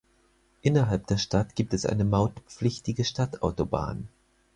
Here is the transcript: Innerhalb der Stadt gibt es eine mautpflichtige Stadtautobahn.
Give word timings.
Innerhalb 0.63 1.05
der 1.05 1.19
Stadt 1.19 1.53
gibt 1.55 1.75
es 1.75 1.85
eine 1.85 2.05
mautpflichtige 2.05 3.05
Stadtautobahn. 3.05 4.07